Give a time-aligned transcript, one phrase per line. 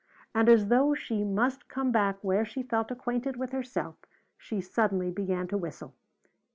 [0.33, 3.97] And as though she must come back where she felt acquainted with herself,
[4.35, 5.93] she suddenly began to whistle.